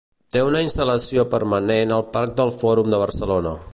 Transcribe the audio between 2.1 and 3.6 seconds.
Parc del Fòrum de Barcelona.